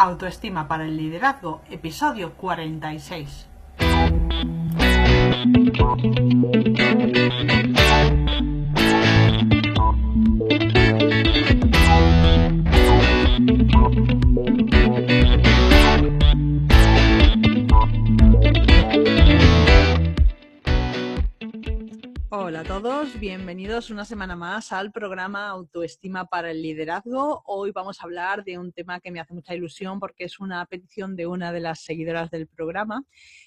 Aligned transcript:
Autoestima 0.00 0.68
para 0.68 0.84
el 0.84 0.96
liderazgo, 0.96 1.60
episodio 1.68 2.34
46. 2.34 3.48
Hola 22.58 22.74
a 22.74 22.80
todos, 22.80 23.20
bienvenidos 23.20 23.88
una 23.90 24.04
semana 24.04 24.34
más 24.34 24.72
al 24.72 24.90
programa 24.90 25.48
Autoestima 25.48 26.24
para 26.24 26.50
el 26.50 26.60
Liderazgo. 26.60 27.44
Hoy 27.46 27.70
vamos 27.70 28.00
a 28.00 28.02
hablar 28.02 28.42
de 28.42 28.58
un 28.58 28.72
tema 28.72 28.98
que 28.98 29.12
me 29.12 29.20
hace 29.20 29.32
mucha 29.32 29.54
ilusión 29.54 30.00
porque 30.00 30.24
es 30.24 30.40
una 30.40 30.66
petición 30.66 31.14
de 31.14 31.28
una 31.28 31.52
de 31.52 31.60
las 31.60 31.78
seguidoras 31.78 32.32
del 32.32 32.48
programa. 32.48 33.04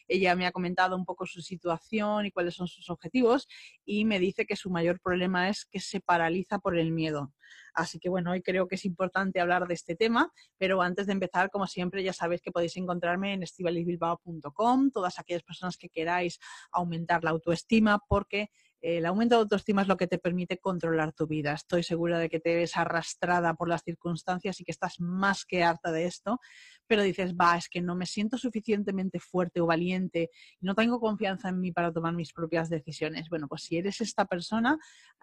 Ella 0.07 0.33
me 0.37 0.45
ha 0.45 0.53
comentado 0.53 0.95
un 0.95 1.03
poco 1.03 1.25
su 1.25 1.41
situación 1.41 2.25
y 2.25 2.31
cuáles 2.31 2.55
son 2.55 2.69
sus 2.69 2.89
objetivos 2.89 3.49
y 3.83 4.05
me 4.05 4.17
dice 4.17 4.45
que 4.45 4.55
su 4.55 4.69
mayor 4.69 5.01
problema 5.01 5.49
es 5.49 5.65
que 5.65 5.81
se 5.81 5.99
paraliza 5.99 6.59
por 6.59 6.77
el 6.77 6.93
miedo. 6.93 7.33
Así 7.73 7.99
que 7.99 8.07
bueno, 8.07 8.31
hoy 8.31 8.41
creo 8.41 8.69
que 8.69 8.75
es 8.75 8.85
importante 8.85 9.41
hablar 9.41 9.67
de 9.67 9.73
este 9.73 9.95
tema, 9.95 10.31
pero 10.57 10.81
antes 10.81 11.07
de 11.07 11.13
empezar, 11.13 11.49
como 11.49 11.67
siempre, 11.67 12.01
ya 12.01 12.13
sabéis 12.13 12.41
que 12.41 12.51
podéis 12.51 12.77
encontrarme 12.77 13.33
en 13.33 13.43
estivalisbilbao.com, 13.43 14.91
todas 14.91 15.19
aquellas 15.19 15.43
personas 15.43 15.75
que 15.75 15.89
queráis 15.89 16.39
aumentar 16.71 17.25
la 17.25 17.31
autoestima, 17.31 17.99
porque 18.07 18.49
el 18.81 19.05
aumento 19.05 19.35
de 19.35 19.41
autoestima 19.41 19.83
es 19.83 19.87
lo 19.87 19.97
que 19.97 20.07
te 20.07 20.17
permite 20.17 20.57
controlar 20.57 21.13
tu 21.13 21.27
vida. 21.27 21.53
Estoy 21.53 21.83
segura 21.83 22.19
de 22.19 22.29
que 22.29 22.39
te 22.39 22.55
ves 22.55 22.75
arrastrada 22.77 23.53
por 23.53 23.69
las 23.69 23.83
circunstancias 23.83 24.59
y 24.59 24.63
que 24.63 24.71
estás 24.71 24.99
más 24.99 25.45
que 25.45 25.63
harta 25.63 25.91
de 25.91 26.05
esto, 26.05 26.39
pero 26.87 27.03
dices, 27.03 27.35
va, 27.35 27.57
es 27.57 27.69
que 27.69 27.81
no 27.81 27.95
me 27.95 28.05
siento 28.05 28.37
suficientemente 28.37 29.19
fuerte 29.19 29.61
o 29.61 29.65
valiente 29.65 30.29
no 30.59 30.75
tengo 30.75 30.99
confianza 30.99 31.49
en 31.49 31.59
mí 31.59 31.71
para 31.71 31.91
tomar 31.91 32.13
mis 32.13 32.33
propias 32.33 32.69
decisiones. 32.69 33.29
Bueno, 33.29 33.47
pues 33.47 33.63
si 33.63 33.77
eres 33.77 34.01
esta 34.01 34.25
persona, 34.25 34.77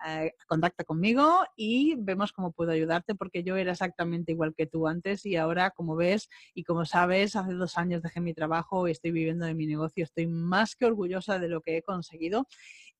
eh, 0.07 0.33
contacta 0.47 0.85
conmigo 0.85 1.45
y 1.57 1.95
vemos 1.97 2.33
cómo 2.33 2.53
puedo 2.53 2.71
ayudarte 2.71 3.15
porque 3.15 3.43
yo 3.43 3.57
era 3.57 3.73
exactamente 3.73 4.33
igual 4.33 4.55
que 4.55 4.67
tú 4.67 4.87
antes 4.87 5.27
y 5.27 5.37
ahora, 5.37 5.71
como 5.71 5.97
ves 5.97 6.29
y 6.55 6.65
como 6.65 6.85
sabes, 6.85 7.37
hace 7.37 7.55
dos 7.55 7.77
años 7.79 8.03
dejé 8.03 8.21
mi 8.21 8.35
trabajo 8.35 8.89
y 8.89 8.93
estoy 8.93 9.11
viviendo 9.11 9.47
de 9.47 9.55
mi 9.55 9.67
negocio. 9.67 10.05
Estoy 10.05 10.27
más 10.27 10.75
que 10.77 10.87
orgullosa 10.87 11.39
de 11.39 11.49
lo 11.49 11.61
que 11.61 11.79
he 11.79 11.83
conseguido 11.83 12.47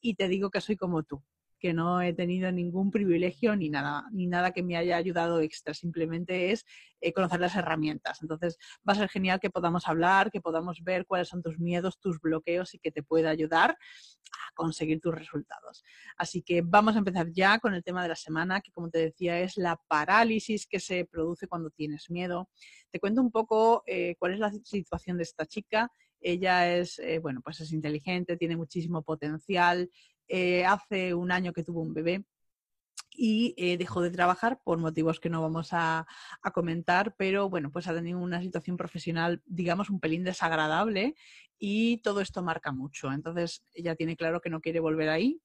y 0.01 0.15
te 0.15 0.29
digo 0.29 0.51
que 0.51 0.61
soy 0.61 0.77
como 0.77 1.03
tú, 1.03 1.23
que 1.59 1.75
no 1.75 2.01
he 2.01 2.13
tenido 2.13 2.51
ningún 2.53 2.91
privilegio 2.91 3.57
ni 3.57 3.69
nada, 3.69 4.05
ni 4.13 4.27
nada 4.27 4.53
que 4.53 4.63
me 4.63 4.77
haya 4.77 4.97
ayudado 4.97 5.41
extra, 5.41 5.75
simplemente 5.75 6.53
es 6.53 6.65
eh, 7.01 7.13
conocer 7.13 7.41
las 7.41 7.57
herramientas. 7.57 8.23
Entonces 8.23 8.59
va 8.89 8.93
a 8.93 8.97
ser 8.97 9.09
genial 9.09 9.41
que 9.41 9.51
podamos 9.51 9.89
hablar, 9.89 10.31
que 10.31 10.41
podamos 10.41 10.83
ver 10.83 11.07
cuáles 11.07 11.29
son 11.29 11.43
tus 11.43 11.59
miedos, 11.59 11.99
tus 11.99 12.21
bloqueos 12.21 12.75
y 12.75 12.79
que 12.79 12.91
te 12.91 13.03
pueda 13.03 13.31
ayudar 13.31 13.71
a 13.71 14.55
conseguir 14.55 15.01
tus 15.01 15.15
resultados. 15.15 15.83
Así 16.17 16.43
que 16.43 16.63
vamos 16.63 16.95
a 16.97 16.99
empezar 16.99 17.29
ya 17.33 17.59
con 17.59 17.75
el 17.75 17.83
tema 17.83 18.03
de 18.03 18.09
la 18.09 18.17
semana, 18.17 18.61
que 18.61 18.73
como 18.73 18.91
te 18.91 18.99
decía 18.99 19.41
es 19.41 19.57
la 19.57 19.77
parálisis 19.89 20.67
que 20.67 20.81
se 20.81 21.05
produce 21.05 21.49
cuando 21.49 21.71
tienes 21.71 22.11
miedo. 22.11 22.49
Te 22.91 23.01
cuento 23.01 23.21
un 23.21 23.31
poco 23.31 23.83
eh, 23.87 24.17
cuál 24.19 24.35
es 24.35 24.39
la 24.39 24.53
situación 24.65 25.17
de 25.17 25.25
esta 25.25 25.47
chica 25.47 25.91
ella 26.21 26.75
es, 26.77 26.99
eh, 26.99 27.19
bueno, 27.19 27.41
pues 27.43 27.61
es 27.61 27.73
inteligente, 27.73 28.37
tiene 28.37 28.57
muchísimo 28.57 29.03
potencial. 29.03 29.91
Eh, 30.29 30.65
hace 30.67 31.15
un 31.15 31.33
año 31.33 31.53
que 31.53 31.65
tuvo 31.65 31.81
un 31.81 31.95
bebé 31.95 32.25
y 33.11 33.55
eh, 33.57 33.79
dejó 33.79 34.03
de 34.03 34.11
trabajar 34.11 34.61
por 34.63 34.79
motivos 34.79 35.21
que 35.21 35.31
no 35.31 35.41
vamos 35.43 35.71
a, 35.73 36.07
comentar, 36.55 37.15
pero 37.17 37.49
bueno, 37.49 37.73
pues 37.73 37.89
ha 37.89 37.95
tenido 37.95 38.19
una 38.19 38.41
situación 38.41 38.77
profesional, 38.77 39.43
digamos, 39.47 39.91
un 39.91 40.01
pelín 40.01 40.25
desagradable 40.25 41.15
y 41.59 41.99
todo 41.99 42.21
esto 42.21 42.43
marca 42.43 42.73
mucho. 42.73 43.11
Entonces, 43.13 43.65
ella 43.73 43.97
tiene 43.97 44.17
claro 44.17 44.41
que 44.41 44.51
no 44.51 44.61
quiere 44.61 44.81
volver 44.81 45.09
ahí, 45.09 45.41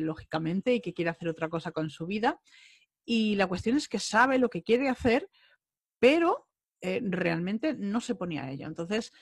lógicamente, 0.00 0.74
y 0.74 0.80
que 0.80 0.92
quiere 0.92 1.10
hacer 1.10 1.28
otra 1.28 1.48
cosa 1.48 1.72
con 1.72 1.90
su 1.90 2.06
vida. 2.06 2.40
Y 3.04 3.36
la 3.36 3.46
cuestión 3.46 3.76
es 3.76 3.88
que 3.88 3.98
sabe 3.98 4.38
lo 4.38 4.50
que 4.50 4.62
quiere 4.62 4.88
hacer, 4.88 5.28
pero 5.98 6.48
realmente 6.82 7.74
no 7.74 8.00
se 8.00 8.14
pone 8.14 8.40
a 8.40 8.50
ello. 8.50 8.66
Entonces, 8.66 9.12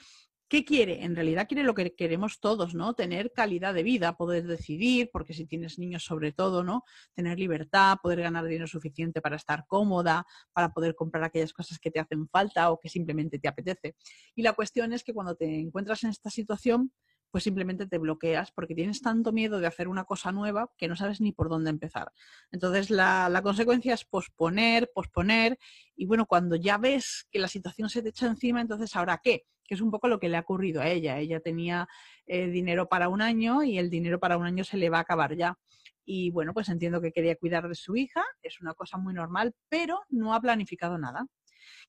¿Qué 0.52 0.66
quiere? 0.66 1.02
En 1.02 1.16
realidad 1.16 1.48
quiere 1.48 1.62
lo 1.62 1.72
que 1.72 1.94
queremos 1.94 2.38
todos, 2.38 2.74
¿no? 2.74 2.92
Tener 2.92 3.32
calidad 3.32 3.72
de 3.72 3.82
vida, 3.82 4.18
poder 4.18 4.46
decidir, 4.46 5.08
porque 5.10 5.32
si 5.32 5.46
tienes 5.46 5.78
niños 5.78 6.04
sobre 6.04 6.30
todo, 6.30 6.62
¿no? 6.62 6.84
Tener 7.14 7.38
libertad, 7.38 7.96
poder 8.02 8.20
ganar 8.20 8.44
dinero 8.44 8.66
suficiente 8.66 9.22
para 9.22 9.36
estar 9.36 9.64
cómoda, 9.66 10.26
para 10.52 10.68
poder 10.68 10.94
comprar 10.94 11.24
aquellas 11.24 11.54
cosas 11.54 11.78
que 11.78 11.90
te 11.90 12.00
hacen 12.00 12.28
falta 12.28 12.70
o 12.70 12.78
que 12.78 12.90
simplemente 12.90 13.38
te 13.38 13.48
apetece. 13.48 13.96
Y 14.34 14.42
la 14.42 14.52
cuestión 14.52 14.92
es 14.92 15.02
que 15.04 15.14
cuando 15.14 15.36
te 15.36 15.58
encuentras 15.58 16.04
en 16.04 16.10
esta 16.10 16.28
situación, 16.28 16.92
pues 17.30 17.44
simplemente 17.44 17.86
te 17.86 17.96
bloqueas 17.96 18.52
porque 18.52 18.74
tienes 18.74 19.00
tanto 19.00 19.32
miedo 19.32 19.58
de 19.58 19.66
hacer 19.66 19.88
una 19.88 20.04
cosa 20.04 20.32
nueva 20.32 20.70
que 20.76 20.86
no 20.86 20.96
sabes 20.96 21.22
ni 21.22 21.32
por 21.32 21.48
dónde 21.48 21.70
empezar. 21.70 22.12
Entonces 22.50 22.90
la, 22.90 23.30
la, 23.30 23.40
consecuencia 23.40 23.94
es 23.94 24.04
posponer, 24.04 24.90
posponer 24.94 25.58
y 25.96 26.04
bueno, 26.04 26.26
cuando 26.26 26.56
ya 26.56 26.76
ves 26.76 27.26
que 27.30 27.38
la 27.38 27.48
situación 27.48 27.88
se 27.88 28.02
te 28.02 28.10
echa 28.10 28.26
encima, 28.26 28.60
entonces 28.60 28.94
¿ahora 28.94 29.18
qué? 29.24 29.46
Que 29.64 29.74
es 29.74 29.80
un 29.80 29.90
poco 29.90 30.08
lo 30.08 30.18
que 30.18 30.28
le 30.28 30.36
ha 30.36 30.40
ocurrido 30.40 30.80
a 30.80 30.88
ella. 30.88 31.18
Ella 31.18 31.40
tenía 31.40 31.88
eh, 32.26 32.48
dinero 32.48 32.88
para 32.88 33.08
un 33.08 33.22
año 33.22 33.62
y 33.62 33.78
el 33.78 33.90
dinero 33.90 34.18
para 34.20 34.36
un 34.36 34.46
año 34.46 34.64
se 34.64 34.76
le 34.76 34.90
va 34.90 34.98
a 34.98 35.02
acabar 35.02 35.36
ya. 35.36 35.58
Y 36.04 36.30
bueno, 36.30 36.52
pues 36.52 36.68
entiendo 36.68 37.00
que 37.00 37.12
quería 37.12 37.36
cuidar 37.36 37.68
de 37.68 37.74
su 37.74 37.96
hija, 37.96 38.24
es 38.42 38.60
una 38.60 38.74
cosa 38.74 38.98
muy 38.98 39.14
normal, 39.14 39.54
pero 39.68 40.00
no 40.08 40.34
ha 40.34 40.40
planificado 40.40 40.98
nada. 40.98 41.26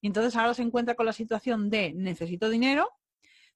Y 0.02 0.08
entonces 0.08 0.36
ahora 0.36 0.54
se 0.54 0.62
encuentra 0.62 0.96
con 0.96 1.06
la 1.06 1.14
situación 1.14 1.70
de 1.70 1.94
necesito 1.96 2.50
dinero, 2.50 2.90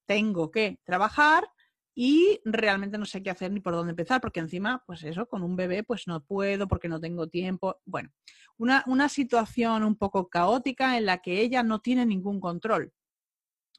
tengo 0.06 0.50
que 0.50 0.80
trabajar 0.84 1.48
y 1.94 2.40
realmente 2.44 2.96
no 2.96 3.04
sé 3.04 3.22
qué 3.22 3.30
hacer 3.30 3.52
ni 3.52 3.60
por 3.60 3.74
dónde 3.74 3.90
empezar, 3.90 4.20
porque 4.20 4.40
encima, 4.40 4.82
pues 4.86 5.02
eso, 5.02 5.26
con 5.26 5.42
un 5.42 5.56
bebé, 5.56 5.82
pues 5.82 6.06
no 6.06 6.24
puedo 6.24 6.68
porque 6.68 6.88
no 6.88 7.00
tengo 7.00 7.28
tiempo. 7.28 7.80
Bueno, 7.84 8.10
una, 8.56 8.84
una 8.86 9.08
situación 9.08 9.82
un 9.82 9.96
poco 9.96 10.28
caótica 10.28 10.96
en 10.96 11.06
la 11.06 11.18
que 11.18 11.40
ella 11.40 11.62
no 11.62 11.80
tiene 11.80 12.06
ningún 12.06 12.40
control. 12.40 12.92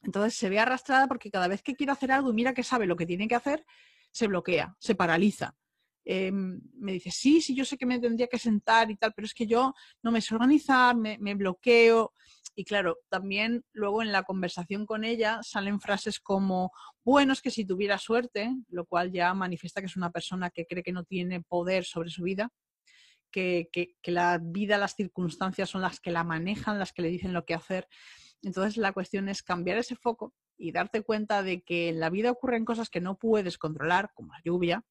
Entonces 0.04 0.36
se 0.36 0.50
ve 0.50 0.60
arrastrada 0.60 1.08
porque 1.08 1.32
cada 1.32 1.48
vez 1.48 1.62
que 1.62 1.76
quiere 1.76 1.92
hacer 1.92 2.12
algo 2.12 2.32
y 2.32 2.34
mira 2.34 2.54
que 2.54 2.64
sabe 2.64 2.86
lo 2.86 2.96
que 2.96 3.06
tiene 3.06 3.28
que 3.28 3.36
hacer, 3.36 3.66
se 4.12 4.28
bloquea, 4.28 4.76
se 4.80 4.96
paraliza. 4.96 5.56
Em, 6.06 6.60
me 6.80 6.94
dice, 6.94 7.12
sí, 7.12 7.42
sí, 7.42 7.56
yo 7.56 7.66
sé 7.66 7.78
que 7.78 7.86
me 7.86 8.00
tendría 8.00 8.28
que 8.28 8.40
sentar 8.40 8.90
y 8.90 8.96
tal, 8.96 9.14
pero 9.14 9.26
es 9.26 9.34
que 9.34 9.46
yo 9.46 9.74
no 10.02 10.12
me 10.12 10.22
sé 10.22 10.34
organizar, 10.34 10.96
me, 10.96 11.36
bloqueo. 11.36 12.14
Y 12.56 12.66
claro, 12.66 12.98
también 13.10 13.64
luego 13.74 14.02
en 14.02 14.12
la 14.12 14.24
conversación 14.24 14.86
con 14.86 15.04
ella 15.04 15.40
salen 15.44 15.80
frases 15.80 16.20
como, 16.20 16.72
bueno, 17.04 17.34
es 17.34 17.42
que 17.42 17.52
si 17.52 17.66
tuviera 17.66 17.98
suerte, 17.98 18.56
lo 18.70 18.86
cual 18.86 19.12
ya 19.12 19.34
manifiesta 19.34 19.82
que 19.82 19.88
es 19.88 19.98
una 19.98 20.12
persona 20.12 20.50
que 20.50 20.66
cree 20.66 20.84
que 20.84 20.92
no 20.92 21.04
tiene 21.04 21.42
poder 21.42 21.86
sobre 21.86 22.10
su 22.10 22.24
vida, 22.24 22.52
que, 23.32 23.70
que 23.72 24.12
la 24.12 24.40
vida, 24.42 24.80
las 24.80 24.96
circunstancias 24.96 25.70
son 25.70 25.82
las 25.82 26.00
que 26.00 26.10
la 26.10 26.24
manejan, 26.24 26.80
las 26.80 26.92
que 26.92 27.04
le 27.04 27.10
dicen 27.10 27.34
lo 27.34 27.46
que 27.46 27.54
hacer. 27.54 27.88
Entonces 28.42 28.78
la 28.78 28.94
cuestión 28.94 29.30
es 29.30 29.44
cambiar 29.44 29.78
ese 29.78 29.96
foco 29.96 30.34
y 30.58 30.72
darte 30.72 31.02
cuenta 31.02 31.44
de 31.44 31.62
que 31.62 31.90
en 31.90 32.00
la 32.00 32.10
vida 32.10 32.32
ocurren 32.32 32.66
cosas 32.66 32.90
que 32.90 33.02
no 33.02 33.18
puedes 33.18 33.58
controlar, 33.58 34.12
como 34.14 34.34
la 34.34 34.42
lluvia, 34.44 34.86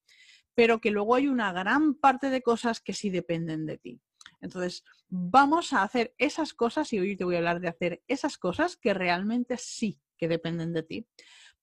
pero 0.54 0.80
que 0.80 0.90
luego 0.90 1.14
hay 1.14 1.28
una 1.28 1.52
gran 1.52 1.94
parte 1.94 2.30
de 2.30 2.42
cosas 2.42 2.80
que 2.80 2.92
sí 2.92 3.10
dependen 3.10 3.66
de 3.66 3.78
ti. 3.78 4.00
Entonces, 4.40 4.84
vamos 5.08 5.72
a 5.72 5.82
hacer 5.82 6.14
esas 6.18 6.52
cosas 6.52 6.92
y 6.92 6.98
hoy 6.98 7.16
te 7.16 7.24
voy 7.24 7.36
a 7.36 7.38
hablar 7.38 7.60
de 7.60 7.68
hacer 7.68 8.02
esas 8.08 8.38
cosas 8.38 8.76
que 8.76 8.94
realmente 8.94 9.56
sí 9.56 10.00
que 10.16 10.28
dependen 10.28 10.72
de 10.72 10.82
ti 10.82 11.06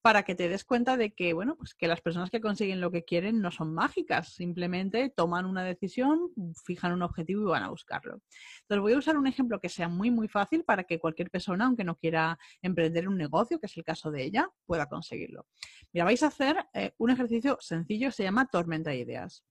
para 0.05 0.21
que 0.21 0.35
te 0.35 0.47
des 0.47 0.63
cuenta 0.63 0.97
de 0.97 1.15
que, 1.15 1.33
bueno, 1.33 1.55
pues 1.57 1.73
que 1.73 1.87
las 1.87 1.99
personas 1.99 2.29
que 2.29 2.39
consiguen 2.39 2.79
lo 2.79 2.91
que 2.91 3.03
quieren 3.03 3.41
no 3.41 3.49
son 3.49 3.73
mágicas, 3.73 4.35
simplemente 4.35 5.09
toman 5.09 5.47
una 5.47 5.63
decisión, 5.63 6.29
fijan 6.63 6.91
un 6.91 7.01
objetivo 7.01 7.41
y 7.41 7.45
van 7.45 7.63
a 7.63 7.69
buscarlo. 7.69 8.21
Entonces 8.61 8.81
voy 8.83 8.93
a 8.93 8.99
usar 8.99 9.17
un 9.17 9.25
ejemplo 9.25 9.59
que 9.59 9.67
sea 9.67 9.89
muy, 9.89 10.11
muy 10.11 10.27
fácil 10.27 10.63
para 10.63 10.83
que 10.83 10.99
cualquier 10.99 11.31
persona, 11.31 11.65
aunque 11.65 11.83
no 11.83 11.95
quiera 11.95 12.37
emprender 12.61 13.07
un 13.07 13.17
negocio, 13.17 13.59
que 13.59 13.65
es 13.65 13.75
el 13.77 13.83
caso 13.83 14.11
de 14.11 14.25
ella, 14.25 14.47
pueda 14.67 14.85
conseguirlo. 14.85 15.47
Mira, 15.91 16.05
vais 16.05 16.21
a 16.21 16.27
hacer 16.27 16.55
eh, 16.75 16.91
un 16.99 17.09
ejercicio 17.09 17.57
sencillo, 17.59 18.11
se 18.11 18.21
llama 18.21 18.45
tormenta 18.45 18.91
de 18.91 18.97
ideas 18.97 19.43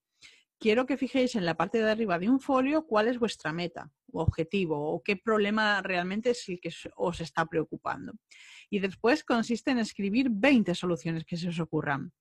quiero 0.59 0.85
que 0.85 0.97
fijéis 0.97 1.35
en 1.35 1.45
la 1.45 1.55
parte 1.55 1.79
de 1.79 1.89
arriba 1.89 2.19
de 2.19 2.29
un 2.29 2.39
folio 2.39 2.85
cuál 2.85 3.07
es 3.07 3.19
vuestra 3.19 3.53
meta 3.53 3.91
o 4.11 4.21
objetivo 4.21 4.91
o 4.91 5.03
qué 5.03 5.15
problema 5.15 5.81
realmente 5.81 6.31
es 6.31 6.47
el 6.49 6.59
que 6.59 6.71
os 6.95 7.21
está 7.21 7.45
preocupando. 7.45 8.13
Y 8.69 8.79
después 8.79 9.23
consiste 9.23 9.71
en 9.71 9.79
escribir 9.79 10.29
20 10.31 10.73
soluciones 10.75 11.25
que 11.25 11.37
se 11.37 11.49
os 11.49 11.59
ocurran. 11.59 12.13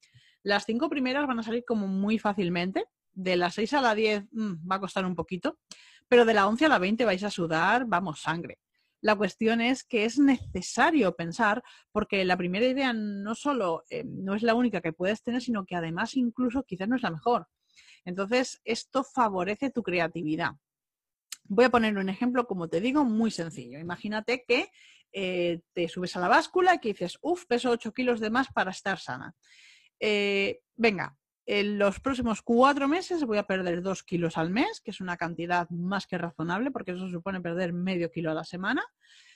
Las 0.42 0.66
cinco 0.66 0.90
primeras 0.90 1.26
van 1.26 1.38
a 1.38 1.42
salir 1.42 1.64
como 1.64 1.86
muy 1.86 2.18
fácilmente. 2.18 2.84
De 3.12 3.36
las 3.36 3.54
6 3.54 3.72
a 3.74 3.80
la 3.80 3.94
10 3.94 4.24
mm, 4.32 4.70
va 4.70 4.76
a 4.76 4.80
costar 4.80 5.06
un 5.06 5.14
poquito, 5.14 5.60
pero 6.08 6.24
de 6.24 6.34
la 6.34 6.48
11 6.48 6.66
a 6.66 6.68
la 6.68 6.78
20 6.78 7.04
vais 7.04 7.22
a 7.22 7.30
sudar, 7.30 7.84
vamos, 7.86 8.20
sangre. 8.20 8.58
La 9.00 9.14
cuestión 9.16 9.60
es 9.60 9.84
que 9.84 10.04
es 10.04 10.18
necesario 10.18 11.14
pensar, 11.14 11.62
porque 11.92 12.24
la 12.24 12.36
primera 12.36 12.66
idea 12.66 12.92
no 12.92 13.34
solo 13.34 13.84
eh, 13.88 14.02
no 14.04 14.34
es 14.34 14.42
la 14.42 14.54
única 14.54 14.80
que 14.80 14.92
puedes 14.92 15.22
tener, 15.22 15.42
sino 15.42 15.64
que 15.64 15.76
además 15.76 16.16
incluso 16.16 16.64
quizás 16.64 16.88
no 16.88 16.96
es 16.96 17.02
la 17.02 17.10
mejor. 17.10 17.46
Entonces, 18.04 18.60
esto 18.64 19.04
favorece 19.04 19.70
tu 19.70 19.82
creatividad. 19.82 20.52
Voy 21.44 21.66
a 21.66 21.70
poner 21.70 21.96
un 21.98 22.08
ejemplo, 22.08 22.46
como 22.46 22.68
te 22.68 22.80
digo, 22.80 23.04
muy 23.04 23.30
sencillo. 23.30 23.78
Imagínate 23.78 24.44
que 24.46 24.70
eh, 25.12 25.60
te 25.72 25.88
subes 25.88 26.16
a 26.16 26.20
la 26.20 26.28
báscula 26.28 26.74
y 26.74 26.78
que 26.78 26.88
dices, 26.88 27.18
uff, 27.20 27.44
peso 27.46 27.70
8 27.70 27.92
kilos 27.92 28.20
de 28.20 28.30
más 28.30 28.48
para 28.52 28.70
estar 28.70 28.98
sana. 28.98 29.34
Eh, 30.00 30.60
venga, 30.74 31.16
en 31.46 31.78
los 31.78 32.00
próximos 32.00 32.40
cuatro 32.42 32.88
meses 32.88 33.24
voy 33.24 33.38
a 33.38 33.46
perder 33.46 33.82
dos 33.82 34.02
kilos 34.02 34.38
al 34.38 34.50
mes, 34.50 34.80
que 34.80 34.90
es 34.90 35.00
una 35.00 35.16
cantidad 35.16 35.68
más 35.70 36.06
que 36.06 36.16
razonable, 36.16 36.70
porque 36.70 36.92
eso 36.92 37.08
supone 37.08 37.40
perder 37.40 37.72
medio 37.72 38.10
kilo 38.10 38.30
a 38.30 38.34
la 38.34 38.44
semana. 38.44 38.82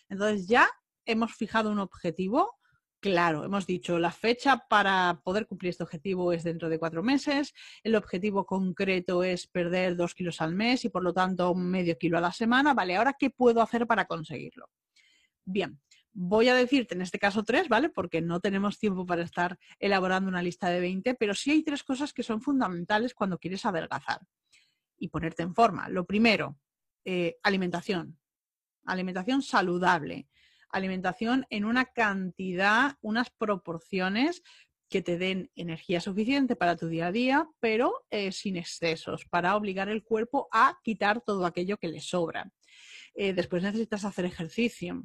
Entonces 0.08 0.48
ya 0.48 0.68
hemos 1.04 1.34
fijado 1.34 1.70
un 1.70 1.78
objetivo 1.78 2.57
claro. 3.00 3.44
Hemos 3.44 3.66
dicho, 3.66 3.98
la 3.98 4.10
fecha 4.10 4.66
para 4.68 5.20
poder 5.24 5.46
cumplir 5.46 5.70
este 5.70 5.82
objetivo 5.82 6.32
es 6.32 6.44
dentro 6.44 6.68
de 6.68 6.78
cuatro 6.78 7.02
meses. 7.02 7.54
El 7.82 7.96
objetivo 7.96 8.46
concreto 8.46 9.22
es 9.24 9.46
perder 9.46 9.96
dos 9.96 10.14
kilos 10.14 10.40
al 10.40 10.54
mes 10.54 10.84
y 10.84 10.88
por 10.88 11.02
lo 11.02 11.12
tanto 11.12 11.54
medio 11.54 11.96
kilo 11.98 12.18
a 12.18 12.20
la 12.20 12.32
semana. 12.32 12.74
Vale, 12.74 12.96
ahora, 12.96 13.16
¿qué 13.18 13.30
puedo 13.30 13.62
hacer 13.62 13.86
para 13.86 14.06
conseguirlo? 14.06 14.70
Bien, 15.44 15.80
Voy 16.20 16.48
a 16.48 16.54
decirte 16.56 16.96
en 16.96 17.02
este 17.02 17.20
caso 17.20 17.44
tres, 17.44 17.68
¿vale? 17.68 17.90
Porque 17.90 18.20
no 18.20 18.40
tenemos 18.40 18.80
tiempo 18.80 19.06
para 19.06 19.22
estar 19.22 19.56
elaborando 19.78 20.28
una 20.28 20.42
lista 20.42 20.68
de 20.68 20.80
20, 20.80 21.14
pero 21.14 21.32
sí 21.32 21.52
hay 21.52 21.62
tres 21.62 21.84
cosas 21.84 22.12
que 22.12 22.24
son 22.24 22.42
fundamentales 22.42 23.14
cuando 23.14 23.38
quieres 23.38 23.64
adelgazar 23.64 24.20
y 24.96 25.08
ponerte 25.08 25.44
en 25.44 25.54
forma. 25.54 25.88
Lo 25.88 26.06
primero, 26.06 26.58
eh, 27.04 27.36
alimentación. 27.44 28.18
Alimentación 28.84 29.42
saludable. 29.42 30.28
Alimentación 30.70 31.46
en 31.50 31.64
una 31.64 31.86
cantidad, 31.86 32.96
unas 33.00 33.30
proporciones 33.30 34.42
que 34.88 35.02
te 35.02 35.18
den 35.18 35.50
energía 35.54 36.00
suficiente 36.00 36.56
para 36.56 36.76
tu 36.76 36.88
día 36.88 37.08
a 37.08 37.12
día, 37.12 37.48
pero 37.60 38.06
eh, 38.10 38.32
sin 38.32 38.56
excesos, 38.56 39.26
para 39.26 39.54
obligar 39.56 39.88
el 39.88 40.02
cuerpo 40.02 40.48
a 40.50 40.78
quitar 40.82 41.20
todo 41.20 41.44
aquello 41.44 41.76
que 41.76 41.88
le 41.88 42.00
sobra. 42.00 42.50
Eh, 43.14 43.32
después 43.34 43.62
necesitas 43.62 44.04
hacer 44.04 44.24
ejercicio. 44.24 45.04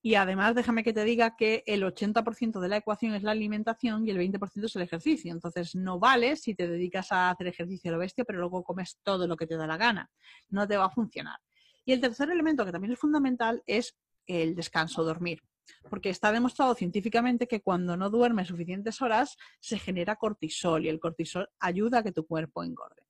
Y 0.00 0.14
además, 0.14 0.54
déjame 0.54 0.84
que 0.84 0.92
te 0.92 1.02
diga 1.02 1.34
que 1.36 1.64
el 1.66 1.82
80% 1.82 2.60
de 2.60 2.68
la 2.68 2.76
ecuación 2.76 3.14
es 3.14 3.24
la 3.24 3.32
alimentación 3.32 4.06
y 4.06 4.10
el 4.10 4.18
20% 4.18 4.64
es 4.64 4.76
el 4.76 4.82
ejercicio. 4.82 5.32
Entonces, 5.32 5.74
no 5.74 5.98
vale 5.98 6.36
si 6.36 6.54
te 6.54 6.68
dedicas 6.68 7.10
a 7.10 7.30
hacer 7.30 7.48
ejercicio 7.48 7.90
a 7.90 7.94
lo 7.94 7.98
bestia, 7.98 8.24
pero 8.24 8.38
luego 8.38 8.62
comes 8.62 9.00
todo 9.02 9.26
lo 9.26 9.36
que 9.36 9.46
te 9.46 9.56
da 9.56 9.66
la 9.66 9.76
gana. 9.76 10.08
No 10.48 10.68
te 10.68 10.76
va 10.76 10.86
a 10.86 10.90
funcionar. 10.90 11.40
Y 11.84 11.92
el 11.92 12.00
tercer 12.00 12.30
elemento, 12.30 12.64
que 12.64 12.70
también 12.70 12.92
es 12.92 12.98
fundamental, 12.98 13.62
es 13.66 13.96
el 14.28 14.54
descanso, 14.54 15.02
dormir. 15.02 15.42
Porque 15.90 16.10
está 16.10 16.30
demostrado 16.30 16.74
científicamente 16.74 17.48
que 17.48 17.60
cuando 17.60 17.96
no 17.96 18.08
duermes 18.08 18.48
suficientes 18.48 19.02
horas 19.02 19.36
se 19.60 19.78
genera 19.78 20.16
cortisol 20.16 20.84
y 20.84 20.88
el 20.88 21.00
cortisol 21.00 21.48
ayuda 21.58 21.98
a 21.98 22.02
que 22.02 22.12
tu 22.12 22.26
cuerpo 22.26 22.62
engorde. 22.62 23.02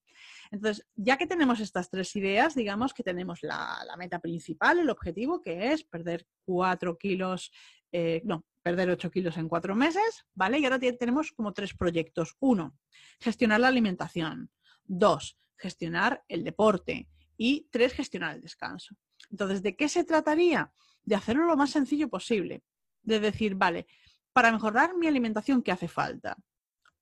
Entonces, 0.50 0.86
ya 0.96 1.18
que 1.18 1.26
tenemos 1.26 1.60
estas 1.60 1.90
tres 1.90 2.16
ideas, 2.16 2.54
digamos 2.54 2.94
que 2.94 3.02
tenemos 3.02 3.42
la, 3.42 3.84
meta 3.98 4.18
principal, 4.18 4.78
el 4.78 4.90
objetivo, 4.90 5.42
que 5.42 5.72
es 5.72 5.84
perder 5.84 6.26
cuatro 6.44 6.96
kilos, 6.96 7.52
eh, 7.92 8.22
no, 8.24 8.44
perder 8.62 8.90
8 8.90 9.10
kilos 9.10 9.36
en 9.38 9.48
cuatro 9.48 9.74
meses, 9.74 10.26
¿vale? 10.34 10.58
Y 10.58 10.64
ahora 10.64 10.78
tenemos 10.78 11.32
como 11.32 11.54
tres 11.54 11.74
proyectos. 11.74 12.36
Uno, 12.40 12.76
gestionar 13.18 13.60
la 13.60 13.68
alimentación. 13.68 14.50
Dos, 14.84 15.38
gestionar 15.56 16.22
el 16.28 16.44
deporte. 16.44 17.08
Y 17.38 17.68
tres, 17.70 17.94
gestionar 17.94 18.36
el 18.36 18.42
descanso. 18.42 18.94
Entonces, 19.30 19.62
¿de 19.62 19.76
qué 19.76 19.88
se 19.88 20.04
trataría? 20.04 20.72
De 21.08 21.14
hacerlo 21.14 21.46
lo 21.46 21.56
más 21.56 21.70
sencillo 21.70 22.10
posible. 22.10 22.62
De 23.02 23.19
decir, 23.19 23.55
vale, 23.55 23.87
para 24.34 24.52
mejorar 24.52 24.94
mi 24.94 25.06
alimentación, 25.06 25.62
¿qué 25.62 25.72
hace 25.72 25.88
falta? 25.88 26.37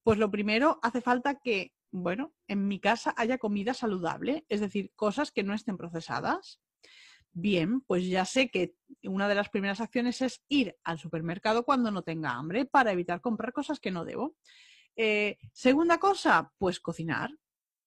Pues 0.04 0.16
lo 0.16 0.30
primero, 0.30 0.78
hace 0.80 1.00
falta 1.00 1.40
que 1.40 1.72
bueno, 1.90 2.32
en 2.46 2.68
mi 2.68 2.78
casa 2.78 3.14
haya 3.16 3.38
comida 3.38 3.74
saludable, 3.74 4.44
es 4.48 4.60
decir, 4.60 4.92
cosas 4.94 5.32
que 5.32 5.42
no 5.42 5.54
estén 5.54 5.76
procesadas. 5.76 6.60
Bien, 7.32 7.80
pues 7.80 8.06
ya 8.06 8.24
sé 8.24 8.48
que 8.48 8.76
una 9.02 9.28
de 9.28 9.34
las 9.34 9.48
primeras 9.48 9.80
acciones 9.80 10.22
es 10.22 10.44
ir 10.48 10.76
al 10.84 10.98
supermercado 11.00 11.64
cuando 11.64 11.90
no 11.90 12.02
tenga 12.02 12.34
hambre 12.34 12.64
para 12.64 12.92
evitar 12.92 13.20
comprar 13.20 13.52
cosas 13.52 13.80
que 13.80 13.90
no 13.90 14.04
debo. 14.04 14.36
Eh, 14.94 15.36
segunda 15.52 15.98
cosa, 15.98 16.52
pues 16.58 16.78
cocinar. 16.78 17.30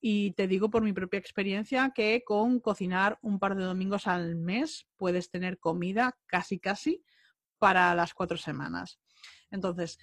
Y 0.02 0.32
te 0.32 0.48
digo 0.48 0.70
por 0.70 0.82
mi 0.82 0.94
propia 0.94 1.20
experiencia 1.20 1.92
que 1.94 2.24
con 2.26 2.60
cocinar 2.60 3.20
un 3.22 3.40
par 3.40 3.56
de 3.56 3.64
domingos 3.64 4.08
al 4.08 4.36
mes 4.36 4.88
puedes 4.98 5.30
tener 5.30 5.60
comida 5.60 6.18
casi 6.26 6.60
casi 6.60 7.04
para 7.58 7.94
las 7.96 8.14
cuatro 8.14 8.38
semanas. 8.38 9.00
Entonces, 9.52 10.00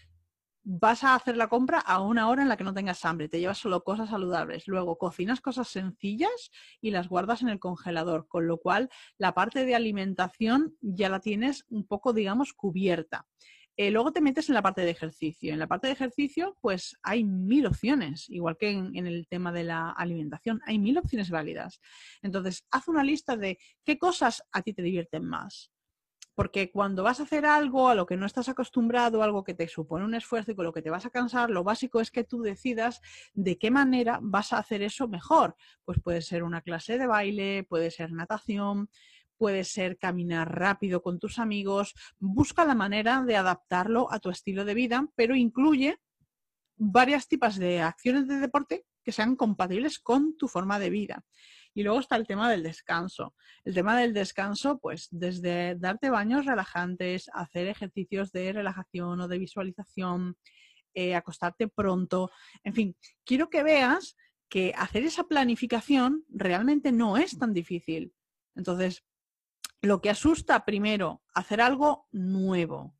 vas 0.68 1.04
a 1.04 1.14
hacer 1.14 1.36
la 1.36 1.46
compra 1.46 1.78
a 1.78 2.00
una 2.00 2.28
hora 2.28 2.42
en 2.42 2.48
la 2.48 2.56
que 2.56 2.64
no 2.64 2.74
tengas 2.74 3.04
hambre, 3.04 3.28
te 3.28 3.38
llevas 3.38 3.58
solo 3.58 3.84
cosas 3.84 4.10
saludables, 4.10 4.66
luego 4.66 4.98
cocinas 4.98 5.40
cosas 5.40 5.68
sencillas 5.68 6.50
y 6.80 6.90
las 6.90 7.08
guardas 7.08 7.42
en 7.42 7.48
el 7.48 7.60
congelador, 7.60 8.26
con 8.26 8.48
lo 8.48 8.58
cual 8.58 8.90
la 9.16 9.32
parte 9.32 9.64
de 9.64 9.76
alimentación 9.76 10.76
ya 10.80 11.08
la 11.08 11.20
tienes 11.20 11.64
un 11.68 11.86
poco, 11.86 12.12
digamos, 12.12 12.52
cubierta. 12.52 13.28
Eh, 13.76 13.90
luego 13.90 14.12
te 14.12 14.20
metes 14.22 14.48
en 14.48 14.54
la 14.54 14.62
parte 14.62 14.80
de 14.80 14.90
ejercicio. 14.90 15.52
En 15.52 15.58
la 15.58 15.66
parte 15.66 15.86
de 15.86 15.92
ejercicio, 15.92 16.56
pues 16.60 16.96
hay 17.02 17.24
mil 17.24 17.66
opciones, 17.66 18.28
igual 18.30 18.56
que 18.58 18.70
en, 18.70 18.96
en, 18.96 19.06
el 19.06 19.26
tema 19.28 19.52
de 19.52 19.64
la 19.64 19.90
alimentación, 19.90 20.60
hay 20.64 20.78
mil 20.78 20.96
opciones 20.96 21.30
válidas. 21.30 21.80
Entonces, 22.22 22.64
haz 22.70 22.88
una 22.88 23.02
lista 23.02 23.36
de 23.36 23.58
qué 23.84 23.98
cosas 23.98 24.42
a 24.52 24.62
ti 24.62 24.72
te 24.72 24.82
divierten 24.82 25.24
más. 25.24 25.70
Porque 26.36 26.70
cuando 26.70 27.02
vas 27.02 27.18
a 27.18 27.22
hacer 27.22 27.46
algo 27.46 27.88
a 27.88 27.94
lo 27.94 28.04
que 28.04 28.18
no 28.18 28.26
estás 28.26 28.50
acostumbrado, 28.50 29.22
algo 29.22 29.42
que 29.42 29.54
te 29.54 29.68
supone 29.68 30.04
un 30.04 30.14
esfuerzo 30.14 30.52
y 30.52 30.54
con 30.54 30.66
lo 30.66 30.72
que 30.72 30.82
te 30.82 30.90
vas 30.90 31.06
a 31.06 31.10
cansar, 31.10 31.48
lo 31.48 31.64
básico 31.64 31.98
es 31.98 32.10
que 32.10 32.24
tú 32.24 32.42
decidas 32.42 33.00
de 33.32 33.56
qué 33.56 33.70
manera 33.70 34.18
vas 34.20 34.52
a 34.52 34.58
hacer 34.58 34.82
eso 34.82 35.08
mejor. 35.08 35.56
Pues 35.86 35.98
puede 36.02 36.20
ser 36.20 36.42
una 36.42 36.60
clase 36.60 36.98
de 36.98 37.06
baile, 37.06 37.64
puede 37.66 37.90
ser 37.90 38.12
natación, 38.12 38.90
puede 39.38 39.64
ser 39.64 39.98
caminar 39.98 40.58
rápido 40.58 41.02
con 41.02 41.18
tus 41.18 41.38
amigos. 41.38 41.94
Busca 42.18 42.64
la 42.64 42.74
manera 42.74 43.22
de 43.22 43.36
adaptarlo 43.36 44.12
a 44.12 44.20
tu 44.20 44.30
estilo 44.30 44.64
de 44.64 44.74
vida, 44.74 45.08
pero 45.14 45.36
incluye 45.36 45.98
varias 46.76 47.28
tipos 47.28 47.56
de 47.56 47.80
acciones 47.80 48.28
de 48.28 48.38
deporte 48.38 48.84
que 49.02 49.12
sean 49.12 49.36
compatibles 49.36 49.98
con 49.98 50.36
tu 50.36 50.48
forma 50.48 50.78
de 50.78 50.90
vida. 50.90 51.24
Y 51.74 51.82
luego 51.82 52.00
está 52.00 52.16
el 52.16 52.26
tema 52.26 52.50
del 52.50 52.62
descanso. 52.62 53.34
El 53.64 53.74
tema 53.74 53.98
del 53.98 54.14
descanso, 54.14 54.78
pues 54.78 55.08
desde 55.10 55.76
darte 55.76 56.10
baños 56.10 56.46
relajantes, 56.46 57.30
hacer 57.34 57.68
ejercicios 57.68 58.32
de 58.32 58.52
relajación 58.52 59.20
o 59.20 59.28
de 59.28 59.38
visualización, 59.38 60.36
eh, 60.94 61.14
acostarte 61.14 61.68
pronto, 61.68 62.30
en 62.64 62.72
fin, 62.72 62.96
quiero 63.24 63.50
que 63.50 63.62
veas 63.62 64.16
que 64.48 64.72
hacer 64.76 65.04
esa 65.04 65.24
planificación 65.24 66.24
realmente 66.28 66.92
no 66.92 67.18
es 67.18 67.38
tan 67.38 67.52
difícil. 67.52 68.14
Entonces, 68.54 69.04
lo 69.86 70.00
que 70.00 70.10
asusta 70.10 70.64
primero, 70.64 71.22
hacer 71.34 71.60
algo 71.60 72.08
nuevo. 72.12 72.94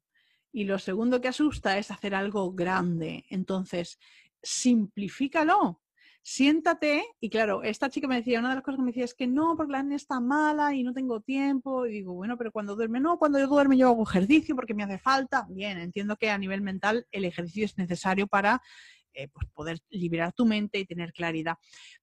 Y 0.52 0.64
lo 0.64 0.78
segundo 0.78 1.20
que 1.20 1.28
asusta 1.28 1.78
es 1.78 1.90
hacer 1.90 2.14
algo 2.14 2.52
grande. 2.52 3.26
Entonces, 3.28 3.98
simplifícalo 4.42 5.82
siéntate, 6.28 7.04
y 7.20 7.30
claro, 7.30 7.62
esta 7.62 7.88
chica 7.88 8.08
me 8.08 8.16
decía, 8.16 8.40
una 8.40 8.48
de 8.48 8.56
las 8.56 8.64
cosas 8.64 8.78
que 8.78 8.82
me 8.82 8.90
decía 8.90 9.04
es 9.04 9.14
que 9.14 9.28
no, 9.28 9.56
porque 9.56 9.70
la 9.70 9.82
niña 9.84 9.94
está 9.94 10.18
mala 10.18 10.74
y 10.74 10.82
no 10.82 10.92
tengo 10.92 11.20
tiempo, 11.20 11.86
y 11.86 11.92
digo, 11.92 12.14
bueno, 12.14 12.36
pero 12.36 12.50
cuando 12.50 12.74
duerme, 12.74 12.98
no, 12.98 13.16
cuando 13.16 13.38
yo 13.38 13.46
duerme 13.46 13.76
yo 13.76 13.86
hago 13.86 14.02
ejercicio 14.02 14.56
porque 14.56 14.74
me 14.74 14.82
hace 14.82 14.98
falta, 14.98 15.46
bien, 15.48 15.78
entiendo 15.78 16.16
que 16.16 16.28
a 16.30 16.36
nivel 16.36 16.62
mental 16.62 17.06
el 17.12 17.26
ejercicio 17.26 17.64
es 17.64 17.78
necesario 17.78 18.26
para 18.26 18.60
eh, 19.16 19.28
pues 19.28 19.46
poder 19.54 19.78
liberar 19.88 20.32
tu 20.32 20.44
mente 20.44 20.78
y 20.78 20.84
tener 20.84 21.12
claridad. 21.12 21.56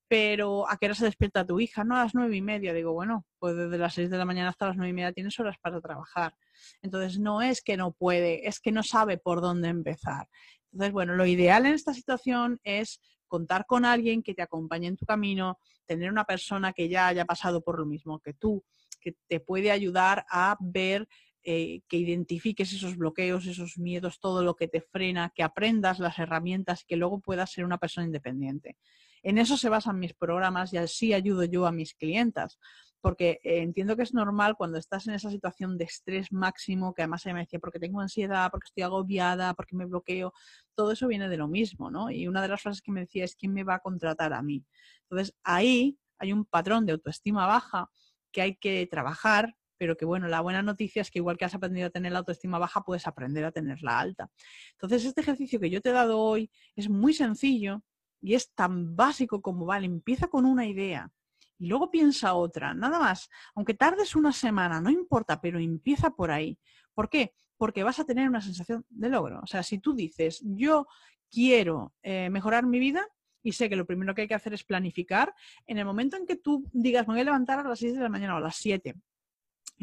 Pero 0.07 0.69
¿a 0.69 0.77
qué 0.77 0.87
hora 0.87 0.95
se 0.95 1.05
despierta 1.05 1.45
tu 1.45 1.59
hija? 1.59 1.83
No, 1.83 1.95
a 1.95 2.03
las 2.03 2.15
nueve 2.15 2.35
y 2.35 2.41
media. 2.41 2.73
Digo, 2.73 2.91
bueno, 2.91 3.25
pues 3.37 3.55
desde 3.55 3.77
las 3.77 3.93
seis 3.93 4.09
de 4.09 4.17
la 4.17 4.25
mañana 4.25 4.49
hasta 4.49 4.67
las 4.67 4.75
nueve 4.75 4.89
y 4.89 4.93
media 4.93 5.13
tienes 5.13 5.39
horas 5.39 5.57
para 5.61 5.79
trabajar. 5.79 6.35
Entonces 6.81 7.19
no 7.19 7.41
es 7.41 7.61
que 7.61 7.77
no 7.77 7.91
puede, 7.91 8.47
es 8.47 8.59
que 8.59 8.71
no 8.71 8.81
sabe 8.81 9.17
por 9.17 9.41
dónde 9.41 9.69
empezar. 9.69 10.27
Entonces, 10.71 10.91
bueno, 10.91 11.15
lo 11.15 11.25
ideal 11.27 11.67
en 11.67 11.73
esta 11.73 11.93
situación 11.93 12.59
es 12.63 12.99
contar 13.27 13.65
con 13.65 13.85
alguien 13.85 14.23
que 14.23 14.33
te 14.33 14.41
acompañe 14.41 14.87
en 14.87 14.97
tu 14.97 15.05
camino, 15.05 15.59
tener 15.85 16.11
una 16.11 16.23
persona 16.23 16.73
que 16.73 16.89
ya 16.89 17.07
haya 17.07 17.25
pasado 17.25 17.61
por 17.61 17.79
lo 17.79 17.85
mismo 17.85 18.19
que 18.19 18.33
tú, 18.33 18.63
que 18.99 19.15
te 19.27 19.39
puede 19.39 19.71
ayudar 19.71 20.25
a 20.29 20.57
ver 20.59 21.07
eh, 21.43 21.81
que 21.87 21.97
identifiques 21.97 22.73
esos 22.73 22.97
bloqueos, 22.97 23.45
esos 23.45 23.77
miedos, 23.77 24.19
todo 24.19 24.43
lo 24.43 24.55
que 24.55 24.67
te 24.67 24.81
frena, 24.81 25.31
que 25.35 25.43
aprendas 25.43 25.99
las 25.99 26.19
herramientas 26.19 26.83
y 26.83 26.85
que 26.85 26.95
luego 26.95 27.19
puedas 27.19 27.51
ser 27.51 27.65
una 27.65 27.77
persona 27.77 28.05
independiente. 28.05 28.77
En 29.21 29.37
eso 29.37 29.55
se 29.57 29.69
basan 29.69 29.99
mis 29.99 30.13
programas 30.13 30.73
y 30.73 30.77
así 30.77 31.13
ayudo 31.13 31.43
yo 31.45 31.65
a 31.65 31.71
mis 31.71 31.93
clientas 31.93 32.59
porque 33.03 33.41
eh, 33.43 33.61
entiendo 33.61 33.97
que 33.97 34.03
es 34.03 34.13
normal 34.13 34.55
cuando 34.55 34.77
estás 34.77 35.07
en 35.07 35.13
esa 35.13 35.29
situación 35.29 35.77
de 35.77 35.83
estrés 35.83 36.31
máximo, 36.31 36.93
que 36.93 37.01
además 37.01 37.25
ella 37.25 37.33
me 37.33 37.41
decía, 37.41 37.59
porque 37.59 37.77
tengo 37.77 37.99
ansiedad, 37.99 38.49
porque 38.49 38.67
estoy 38.67 38.83
agobiada, 38.83 39.53
porque 39.55 39.75
me 39.75 39.83
bloqueo, 39.85 40.33
todo 40.73 40.93
eso 40.93 41.09
viene 41.09 41.27
de 41.27 41.35
lo 41.35 41.49
mismo, 41.49 41.91
¿no? 41.91 42.09
Y 42.09 42.29
una 42.29 42.41
de 42.41 42.47
las 42.47 42.61
frases 42.61 42.81
que 42.81 42.93
me 42.93 43.01
decía 43.01 43.25
es, 43.25 43.35
¿quién 43.35 43.51
me 43.51 43.65
va 43.65 43.75
a 43.75 43.79
contratar 43.79 44.31
a 44.31 44.41
mí? 44.41 44.63
Entonces, 45.01 45.35
ahí 45.43 45.97
hay 46.17 46.31
un 46.31 46.45
patrón 46.45 46.85
de 46.85 46.93
autoestima 46.93 47.45
baja 47.45 47.89
que 48.31 48.41
hay 48.41 48.55
que 48.55 48.87
trabajar, 48.89 49.53
pero 49.83 49.97
que 49.97 50.05
bueno, 50.05 50.29
la 50.29 50.39
buena 50.39 50.61
noticia 50.61 51.01
es 51.01 51.11
que 51.11 51.19
igual 51.19 51.35
que 51.35 51.43
has 51.43 51.53
aprendido 51.55 51.87
a 51.87 51.89
tener 51.89 52.13
la 52.13 52.19
autoestima 52.19 52.57
baja, 52.57 52.85
puedes 52.85 53.05
aprender 53.05 53.43
a 53.43 53.51
tenerla 53.51 53.99
alta. 53.99 54.31
Entonces, 54.71 55.03
este 55.03 55.19
ejercicio 55.19 55.59
que 55.59 55.69
yo 55.69 55.81
te 55.81 55.89
he 55.89 55.91
dado 55.91 56.21
hoy 56.21 56.49
es 56.77 56.87
muy 56.87 57.13
sencillo 57.13 57.83
y 58.21 58.35
es 58.35 58.53
tan 58.53 58.95
básico 58.95 59.41
como, 59.41 59.65
vale, 59.65 59.85
empieza 59.85 60.27
con 60.27 60.45
una 60.45 60.65
idea, 60.65 61.11
y 61.59 61.67
luego 61.67 61.91
piensa 61.91 62.33
otra, 62.33 62.73
nada 62.73 62.97
más. 62.97 63.29
Aunque 63.55 63.73
tardes 63.73 64.15
una 64.15 64.31
semana, 64.31 64.79
no 64.79 64.89
importa, 64.89 65.41
pero 65.41 65.59
empieza 65.59 66.11
por 66.11 66.31
ahí. 66.31 66.57
¿Por 66.93 67.09
qué? 67.09 67.33
Porque 67.57 67.83
vas 67.83 67.99
a 67.99 68.05
tener 68.05 68.29
una 68.29 68.39
sensación 68.39 68.85
de 68.87 69.09
logro. 69.09 69.41
O 69.43 69.47
sea, 69.47 69.63
si 69.63 69.79
tú 69.79 69.93
dices, 69.93 70.41
yo 70.45 70.87
quiero 71.29 71.93
eh, 72.03 72.29
mejorar 72.29 72.65
mi 72.65 72.79
vida, 72.79 73.05
y 73.41 73.51
sé 73.51 73.67
que 73.67 73.75
lo 73.75 73.85
primero 73.85 74.15
que 74.15 74.21
hay 74.21 74.27
que 74.29 74.33
hacer 74.33 74.53
es 74.53 74.63
planificar, 74.63 75.35
en 75.67 75.77
el 75.77 75.83
momento 75.83 76.15
en 76.15 76.25
que 76.25 76.37
tú 76.37 76.63
digas, 76.71 77.05
me 77.05 77.15
voy 77.15 77.21
a 77.21 77.25
levantar 77.25 77.59
a 77.59 77.67
las 77.67 77.79
6 77.79 77.95
de 77.95 77.99
la 77.99 78.07
mañana 78.07 78.35
o 78.35 78.37
a 78.37 78.41
las 78.41 78.55
7 78.55 78.95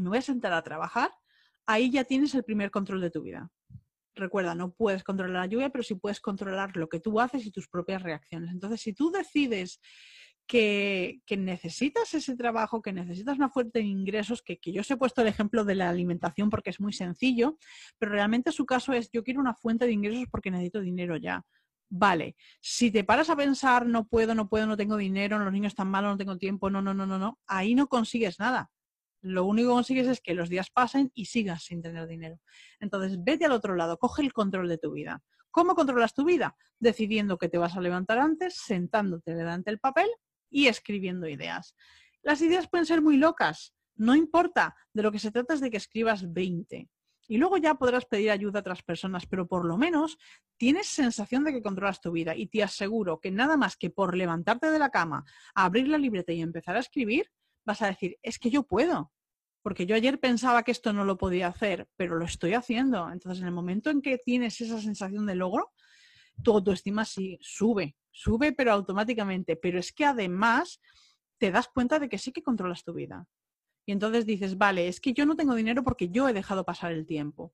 y 0.01 0.03
me 0.03 0.09
voy 0.09 0.19
a 0.19 0.23
sentar 0.23 0.55
a 0.55 0.63
trabajar, 0.63 1.11
ahí 1.67 1.91
ya 1.91 2.05
tienes 2.05 2.35
el 2.35 2.43
primer 2.43 2.71
control 2.71 3.03
de 3.03 3.11
tu 3.11 3.21
vida. 3.21 3.51
Recuerda, 4.15 4.55
no 4.55 4.73
puedes 4.73 5.05
controlar 5.05 5.43
la 5.43 5.47
lluvia, 5.47 5.69
pero 5.69 5.85
sí 5.85 5.95
puedes 5.95 6.21
controlar 6.21 6.75
lo 6.75 6.89
que 6.89 7.01
tú 7.01 7.21
haces 7.21 7.45
y 7.45 7.51
tus 7.51 7.69
propias 7.69 8.03
reacciones. 8.03 8.51
Entonces, 8.51 8.81
si 8.81 8.95
tú 8.95 9.11
decides 9.11 9.79
que, 10.47 11.21
necesitas 11.37 12.15
ese 12.15 12.35
trabajo, 12.35 12.81
que 12.81 12.95
necesitas 12.95 13.37
una 13.37 13.51
fuente 13.51 13.81
de 13.81 13.85
ingresos, 13.85 14.43
que, 14.43 14.59
que, 14.59 14.73
yo 14.73 14.81
os 14.81 14.91
he 14.91 14.97
puesto 14.97 15.21
el 15.21 15.29
ejemplo 15.29 15.65
de 15.65 15.75
la 15.75 15.91
alimentación 15.91 16.49
porque 16.49 16.71
es 16.71 16.81
muy 16.81 16.95
sencillo, 16.95 17.59
pero 17.99 18.13
realmente 18.13 18.53
su 18.53 18.65
caso 18.65 18.95
es 18.95 19.11
yo 19.13 19.23
quiero 19.23 19.41
una 19.41 19.55
fuente 19.55 19.85
de 19.85 19.93
ingresos 19.93 20.29
porque 20.31 20.51
necesito 20.51 20.81
dinero 20.81 21.19
ya. 21.19 21.45
Vale, 21.91 22.37
si 22.63 22.91
te 22.91 23.05
paras 23.05 23.29
a 23.29 23.37
pensar 23.37 23.85
no 23.85 24.07
puedo, 24.09 24.35
no 24.35 24.49
puedo, 24.49 24.67
no 24.67 24.79
tengo 24.79 24.97
dinero, 24.97 25.39
los 25.39 25.53
niños 25.53 25.73
están 25.73 25.89
malos, 25.89 26.13
no 26.13 26.17
tengo 26.17 26.39
tiempo, 26.39 26.71
no, 26.71 26.81
no, 26.81 26.95
no, 26.95 27.05
no, 27.05 27.19
no, 27.19 27.39
ahí 27.47 27.75
no 27.75 27.87
consigues 27.87 28.39
nada. 28.39 28.71
Lo 29.23 29.45
único 29.45 29.69
que 29.69 29.75
consigues 29.75 30.07
es 30.09 30.21
que 30.21 30.35
los 30.35 30.49
días 30.49 30.71
pasen 30.71 31.11
y 31.15 31.27
sigas 31.27 31.65
sin 31.65 31.83
tener 31.83 32.07
dinero. 32.07 32.39
Entonces, 32.81 33.23
vete 33.23 33.45
al 33.45 33.53
otro 33.53 33.75
lado, 33.75 33.99
coge 33.99 34.23
el 34.23 34.33
control 34.33 34.69
de 34.69 34.79
tu 34.79 34.93
vida. 34.93 35.23
¿Cómo 35.51 35.75
controlas 35.75 36.15
tu 36.15 36.25
vida? 36.25 36.57
Decidiendo 36.79 37.37
que 37.37 37.49
te 37.49 37.59
vas 37.59 37.77
a 37.77 37.81
levantar 37.81 38.19
antes, 38.19 38.55
sentándote 38.57 39.35
delante 39.35 39.71
del 39.71 39.81
papel 39.81 40.09
y 40.49 40.69
escribiendo 40.69 41.29
ideas. 41.29 41.75
Las 42.23 42.41
ideas 42.41 42.69
pueden 42.69 42.87
ser 42.87 43.03
muy 43.03 43.17
locas, 43.17 43.75
no 43.97 44.15
importa, 44.15 44.75
de 44.93 45.03
lo 45.03 45.13
que 45.13 45.19
se 45.19 45.31
trata 45.31 45.55
es 45.55 45.61
de 45.61 45.71
que 45.71 45.77
escribas 45.77 46.33
20. 46.33 46.89
Y 47.29 47.37
luego 47.37 47.59
ya 47.59 47.75
podrás 47.75 48.07
pedir 48.07 48.31
ayuda 48.31 48.59
a 48.59 48.61
otras 48.61 48.83
personas, 48.83 49.27
pero 49.27 49.47
por 49.47 49.65
lo 49.65 49.77
menos 49.77 50.19
tienes 50.57 50.89
sensación 50.89 51.45
de 51.45 51.53
que 51.53 51.63
controlas 51.63 52.01
tu 52.01 52.11
vida 52.11 52.35
y 52.35 52.47
te 52.47 52.63
aseguro 52.63 53.21
que 53.21 53.31
nada 53.31 53.57
más 53.57 53.77
que 53.77 53.91
por 53.91 54.17
levantarte 54.17 54.71
de 54.71 54.79
la 54.79 54.91
cama, 54.91 55.25
abrir 55.55 55.89
la 55.89 55.99
libreta 55.99 56.33
y 56.33 56.41
empezar 56.41 56.77
a 56.77 56.81
escribir, 56.81 57.31
vas 57.65 57.83
a 57.83 57.87
decir, 57.87 58.19
es 58.23 58.39
que 58.39 58.51
yo 58.51 58.65
puedo. 58.65 59.13
Porque 59.63 59.85
yo 59.85 59.95
ayer 59.95 60.19
pensaba 60.19 60.63
que 60.63 60.71
esto 60.71 60.93
no 60.93 61.05
lo 61.05 61.19
podía 61.19 61.49
hacer, 61.49 61.87
pero 61.97 62.17
lo 62.17 62.25
estoy 62.25 62.55
haciendo. 62.55 63.11
Entonces, 63.11 63.43
en 63.43 63.49
el 63.49 63.55
momento 63.55 63.91
en 63.91 64.01
que 64.01 64.17
tienes 64.17 64.61
esa 64.61 64.81
sensación 64.81 65.27
de 65.27 65.35
logro, 65.35 65.73
tu 66.43 66.53
autoestima 66.53 67.05
sí 67.05 67.39
sube, 67.43 67.97
sube, 68.11 68.53
pero 68.53 68.73
automáticamente. 68.73 69.57
Pero 69.57 69.79
es 69.79 69.93
que 69.93 70.07
además 70.07 70.81
te 71.39 71.51
das 71.51 71.69
cuenta 71.69 71.99
de 71.99 72.09
que 72.09 72.19
sí 72.19 72.33
que 72.33 72.43
controlas 72.43 72.85
tu 72.85 72.95
vida. 72.95 73.27
Y 73.87 73.93
entonces 73.93 74.25
dices, 74.25 74.57
vale, 74.57 74.89
es 74.89 75.01
que 75.01 75.13
yo 75.13 75.27
no 75.27 75.37
tengo 75.37 75.55
dinero 75.55 75.83
porque 75.83 76.09
yo 76.09 76.29
he 76.29 76.33
dejado 76.33 76.65
pasar 76.65 76.93
el 76.93 77.07
tiempo. 77.07 77.53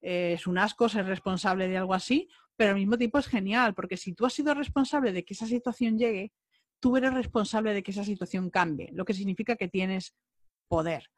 Eh, 0.00 0.34
es 0.34 0.46
un 0.46 0.58
asco 0.58 0.88
ser 0.88 1.06
responsable 1.06 1.68
de 1.68 1.76
algo 1.76 1.94
así, 1.94 2.28
pero 2.56 2.70
al 2.70 2.76
mismo 2.76 2.98
tiempo 2.98 3.18
es 3.18 3.26
genial, 3.26 3.74
porque 3.74 3.96
si 3.96 4.12
tú 4.12 4.26
has 4.26 4.32
sido 4.32 4.54
responsable 4.54 5.12
de 5.12 5.24
que 5.24 5.34
esa 5.34 5.46
situación 5.46 5.98
llegue, 5.98 6.32
tú 6.80 6.96
eres 6.96 7.14
responsable 7.14 7.74
de 7.74 7.82
que 7.82 7.90
esa 7.90 8.04
situación 8.04 8.50
cambie, 8.50 8.90
lo 8.92 9.04
que 9.04 9.14
significa 9.14 9.56
que 9.56 9.68
tienes 9.68 10.14
poder. 10.68 11.10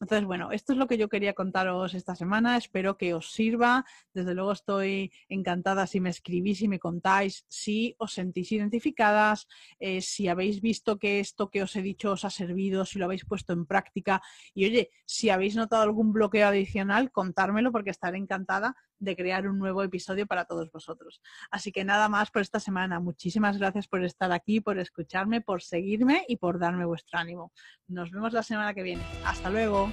Entonces, 0.00 0.26
bueno, 0.26 0.50
esto 0.52 0.72
es 0.72 0.78
lo 0.78 0.86
que 0.86 0.98
yo 0.98 1.08
quería 1.08 1.34
contaros 1.34 1.94
esta 1.94 2.14
semana. 2.14 2.56
Espero 2.56 2.96
que 2.96 3.14
os 3.14 3.32
sirva. 3.32 3.84
Desde 4.12 4.34
luego 4.34 4.52
estoy 4.52 5.12
encantada 5.28 5.86
si 5.86 6.00
me 6.00 6.10
escribís 6.10 6.62
y 6.62 6.68
me 6.68 6.78
contáis 6.78 7.44
si 7.48 7.94
os 7.98 8.12
sentís 8.12 8.52
identificadas, 8.52 9.46
eh, 9.78 10.00
si 10.00 10.28
habéis 10.28 10.60
visto 10.60 10.98
que 10.98 11.20
esto 11.20 11.50
que 11.50 11.62
os 11.62 11.74
he 11.76 11.82
dicho 11.82 12.12
os 12.12 12.24
ha 12.24 12.30
servido, 12.30 12.84
si 12.84 12.98
lo 12.98 13.04
habéis 13.04 13.24
puesto 13.24 13.52
en 13.52 13.66
práctica. 13.66 14.22
Y 14.54 14.64
oye, 14.64 14.90
si 15.04 15.30
habéis 15.30 15.56
notado 15.56 15.82
algún 15.82 16.12
bloqueo 16.12 16.48
adicional, 16.48 17.10
contármelo 17.12 17.72
porque 17.72 17.90
estaré 17.90 18.18
encantada 18.18 18.76
de 19.00 19.16
crear 19.16 19.48
un 19.48 19.58
nuevo 19.58 19.82
episodio 19.82 20.26
para 20.26 20.44
todos 20.44 20.70
vosotros. 20.70 21.20
Así 21.50 21.72
que 21.72 21.84
nada 21.84 22.08
más 22.08 22.30
por 22.30 22.42
esta 22.42 22.60
semana. 22.60 23.00
Muchísimas 23.00 23.58
gracias 23.58 23.88
por 23.88 24.04
estar 24.04 24.30
aquí, 24.30 24.60
por 24.60 24.78
escucharme, 24.78 25.40
por 25.40 25.62
seguirme 25.62 26.24
y 26.28 26.36
por 26.36 26.58
darme 26.58 26.84
vuestro 26.84 27.18
ánimo. 27.18 27.52
Nos 27.88 28.10
vemos 28.10 28.32
la 28.32 28.42
semana 28.42 28.74
que 28.74 28.82
viene. 28.82 29.02
Hasta 29.24 29.50
luego. 29.50 29.90